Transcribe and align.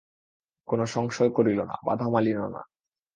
কোনো 0.67 0.83
সংশয় 0.85 1.31
করিল 1.33 1.59
না, 1.61 1.75
বাধা 1.85 2.07
মানিল 2.09 2.39
না। 2.47 2.61